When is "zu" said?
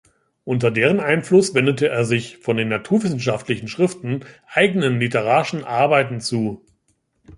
6.21-6.65